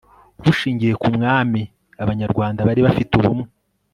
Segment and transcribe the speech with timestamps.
[0.43, 1.61] bushingiye ku mwami
[2.03, 3.47] abanyarwanda bari bafite ubumwe